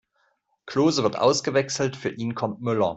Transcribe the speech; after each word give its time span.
Klose 0.65 1.03
wird 1.03 1.19
ausgewechselt, 1.19 1.95
für 1.95 2.09
ihn 2.09 2.33
kommt 2.33 2.59
Müller. 2.59 2.89